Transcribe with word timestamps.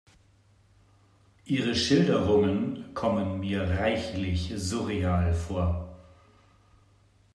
Ihre 1.45 1.75
Schilderungen 1.75 2.91
kommen 2.95 3.39
mir 3.39 3.61
reichlich 3.69 4.51
surreal 4.57 5.31
vor. 5.35 5.95